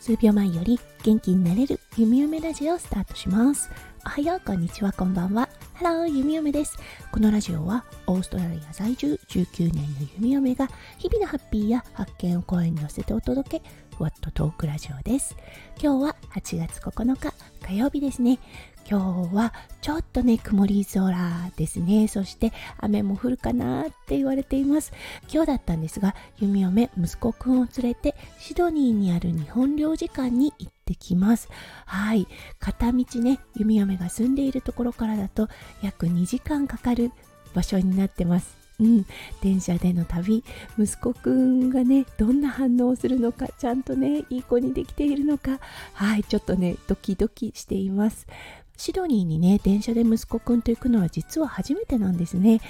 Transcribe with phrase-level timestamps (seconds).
[0.00, 3.70] 数秒前より元気になれる弓嫁ラジオをスタートします。
[4.04, 5.48] おはようこんにちはこんばんは。
[5.74, 6.76] ハロー弓嫁です。
[7.12, 13.62] このラジオはオーストラリア在住19年の弓嫁が日々のハッピーや発見を声に乗せてお届け
[13.96, 15.36] ふわっとトークラジオです。
[15.80, 17.32] 今日は8月9日
[17.64, 18.40] 火曜日ですね。
[18.88, 22.08] 今日はちょっとね曇り空ですね。
[22.08, 24.92] そして雨も降るかなって言われています。
[25.32, 31.48] 今日だったんですが弓嫁息子くんを連れてシドニーにある日本領事館に行ってきます。
[31.86, 32.26] はい。
[32.58, 35.48] 片道ね弓嫁が住んでいるところからだと
[35.82, 37.12] 約2時間かかる
[37.54, 38.59] 場所になってます。
[38.80, 39.06] うん、
[39.42, 40.42] 電車での旅。
[40.78, 45.60] 息子くんがねどんな反応をするのかちゃんとねいい子にできているのか。
[45.92, 48.26] はいちょっとねドキドキしています。
[48.76, 52.62] シドニーにね電車で息子くんと行くのは実は初めてなんですね。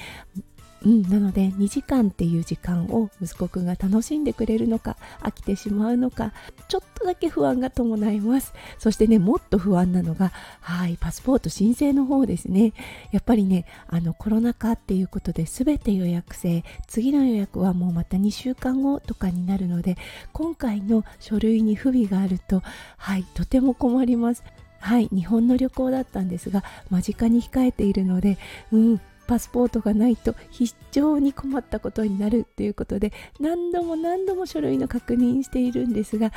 [0.84, 6.32] うん、なので2時間っていう時間を息子くんが楽しんでくれるのか飽きてしまうのか
[6.68, 8.54] ちょっとだけ不安が伴います。
[8.78, 12.72] そしてねもっと不安なのがはいパスポート申請の方ですね。
[13.12, 19.96] やっぱりねあのコロナ禍っていうことで全て予約制次の予約はもうまた2週間後とかになるので
[20.32, 22.62] 今回の書類に不備があると
[22.96, 24.42] はいとても困ります。
[24.78, 28.38] はい日本の旅行だったんですが間近に控えているので
[28.72, 29.00] うん
[29.30, 36.32] パスポートがないと非常に困ったことになるということで何度も何度も書類の確認しているんですが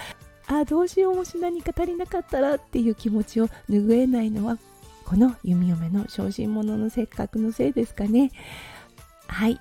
[0.46, 4.60] あどうしようもし何か足りなかったらっていう気持ちを拭えないのは
[5.06, 8.32] この弓嫁の小心者のせっかくのせいですかね。
[9.28, 9.60] はい。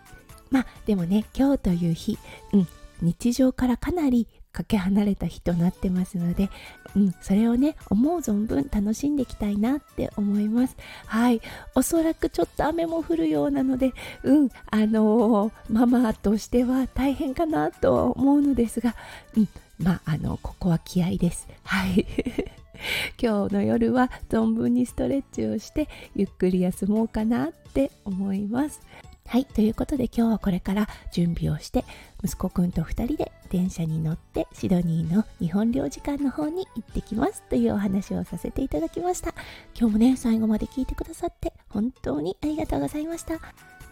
[0.51, 2.19] まあでもね今日という日、
[2.53, 2.69] うん、
[3.03, 6.51] 日常からかなりかけ離れた日となってますので、
[6.95, 10.77] うん、それをね思う存分楽しんでいきたいなって思います。
[11.07, 11.41] はい。
[11.75, 13.93] おそらくちょっと雨も降るようなので
[14.23, 18.95] うんあのー、ママとしては大変かなと思うのですが、
[19.37, 21.49] うん、まああのここは気合です。
[21.65, 22.07] はい。
[23.21, 28.81] 今日の夜は存分にストレッチをしてゆっくり休もうかなって思います。
[29.27, 31.85] はい、ということで今日はこれから準備をして
[32.23, 39.35] 息子くんと2人で電車に乗ってシドニーの日本領事館の方に行ってきますというお話をさせていただきました。
[39.79, 43.41] 今日もね最後まで聞いてくださって本当にありがとうございました。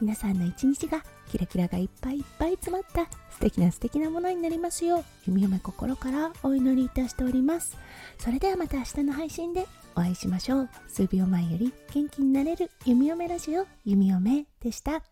[0.01, 7.77] 皆さんの一日がキラキラがいっぱいいっぱい詰まった素敵な素敵なものになりますよう弓嫁心からお祈りいたしております。
[8.19, 10.69] それではまた明日の配信でお会いしましょう。
[10.89, 15.03] 数秒前より元気になれる弓嫁ラジオ弓嫁でした。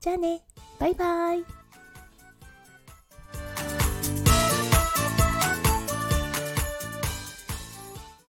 [0.00, 0.40] じゃあね。
[0.78, 1.59] バイバイ。